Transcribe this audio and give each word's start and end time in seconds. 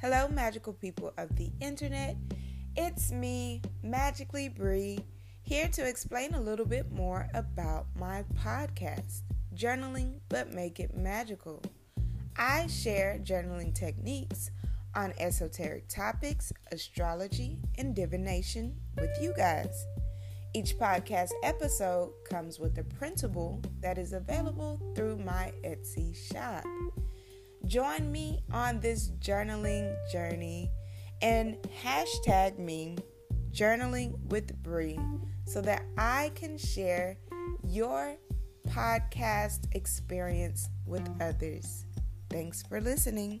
Hello, 0.00 0.28
magical 0.28 0.72
people 0.72 1.12
of 1.18 1.36
the 1.36 1.50
internet. 1.60 2.16
It's 2.74 3.12
me, 3.12 3.60
Magically 3.82 4.48
Bree, 4.48 4.98
here 5.42 5.68
to 5.68 5.86
explain 5.86 6.32
a 6.32 6.40
little 6.40 6.64
bit 6.64 6.90
more 6.90 7.28
about 7.34 7.84
my 7.94 8.24
podcast, 8.34 9.20
Journaling 9.54 10.20
But 10.30 10.54
Make 10.54 10.80
It 10.80 10.96
Magical. 10.96 11.62
I 12.34 12.66
share 12.68 13.20
journaling 13.22 13.74
techniques 13.74 14.50
on 14.94 15.12
esoteric 15.18 15.86
topics, 15.88 16.50
astrology, 16.72 17.58
and 17.76 17.94
divination 17.94 18.76
with 18.98 19.10
you 19.20 19.34
guys. 19.36 19.84
Each 20.54 20.78
podcast 20.78 21.32
episode 21.44 22.10
comes 22.24 22.58
with 22.58 22.78
a 22.78 22.84
printable 22.84 23.60
that 23.82 23.98
is 23.98 24.14
available 24.14 24.80
through 24.96 25.18
my 25.18 25.52
Etsy 25.62 26.16
shop. 26.16 26.64
Join 27.66 28.10
me 28.10 28.40
on 28.52 28.80
this 28.80 29.10
journaling 29.20 29.94
journey 30.10 30.70
and 31.22 31.56
hashtag 31.84 32.58
me 32.58 32.96
journaling 33.52 34.18
with 34.30 34.62
Bree 34.62 34.98
so 35.44 35.60
that 35.62 35.82
I 35.98 36.32
can 36.34 36.56
share 36.56 37.16
your 37.64 38.16
podcast 38.68 39.66
experience 39.72 40.68
with 40.86 41.08
others. 41.20 41.84
Thanks 42.30 42.62
for 42.62 42.80
listening. 42.80 43.40